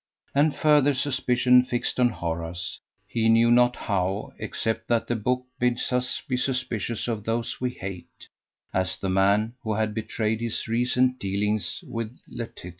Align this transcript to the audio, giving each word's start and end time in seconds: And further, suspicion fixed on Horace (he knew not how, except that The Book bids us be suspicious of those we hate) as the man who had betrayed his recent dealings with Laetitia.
And 0.33 0.55
further, 0.55 0.95
suspicion 0.95 1.61
fixed 1.63 1.99
on 1.99 2.09
Horace 2.09 2.79
(he 3.07 3.29
knew 3.29 3.51
not 3.51 3.75
how, 3.75 4.33
except 4.39 4.87
that 4.87 5.05
The 5.05 5.15
Book 5.15 5.45
bids 5.59 5.93
us 5.93 6.23
be 6.27 6.37
suspicious 6.37 7.07
of 7.07 7.23
those 7.23 7.61
we 7.61 7.69
hate) 7.69 8.27
as 8.73 8.97
the 8.97 9.09
man 9.09 9.53
who 9.61 9.75
had 9.75 9.93
betrayed 9.93 10.41
his 10.41 10.67
recent 10.67 11.19
dealings 11.19 11.83
with 11.87 12.17
Laetitia. 12.27 12.69